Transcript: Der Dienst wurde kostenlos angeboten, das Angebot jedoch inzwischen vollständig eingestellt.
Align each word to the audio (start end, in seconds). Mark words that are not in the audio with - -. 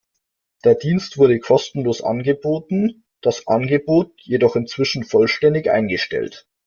Der 0.63 0.73
Dienst 0.73 1.19
wurde 1.19 1.37
kostenlos 1.39 2.01
angeboten, 2.01 3.05
das 3.21 3.45
Angebot 3.45 4.19
jedoch 4.23 4.55
inzwischen 4.55 5.03
vollständig 5.03 5.69
eingestellt. 5.69 6.47